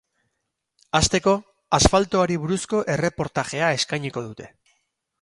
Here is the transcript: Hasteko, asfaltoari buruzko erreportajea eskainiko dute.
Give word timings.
Hasteko, 0.99 1.33
asfaltoari 1.79 2.39
buruzko 2.47 2.83
erreportajea 2.97 3.71
eskainiko 3.79 4.29
dute. 4.31 4.53